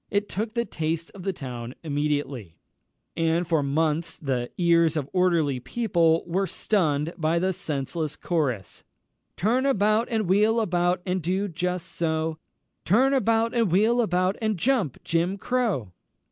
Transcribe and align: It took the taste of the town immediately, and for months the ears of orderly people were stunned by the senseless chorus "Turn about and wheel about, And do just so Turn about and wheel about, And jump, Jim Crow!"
It 0.09 0.27
took 0.27 0.55
the 0.55 0.65
taste 0.65 1.11
of 1.13 1.21
the 1.21 1.31
town 1.31 1.75
immediately, 1.83 2.57
and 3.15 3.47
for 3.47 3.61
months 3.61 4.17
the 4.17 4.49
ears 4.57 4.97
of 4.97 5.07
orderly 5.13 5.59
people 5.59 6.23
were 6.25 6.47
stunned 6.47 7.13
by 7.19 7.37
the 7.37 7.53
senseless 7.53 8.15
chorus 8.15 8.83
"Turn 9.37 9.67
about 9.67 10.07
and 10.09 10.27
wheel 10.27 10.59
about, 10.59 11.03
And 11.05 11.21
do 11.21 11.47
just 11.47 11.85
so 11.85 12.39
Turn 12.83 13.13
about 13.13 13.53
and 13.53 13.71
wheel 13.71 14.01
about, 14.01 14.37
And 14.41 14.57
jump, 14.57 14.97
Jim 15.03 15.37
Crow!" 15.37 15.91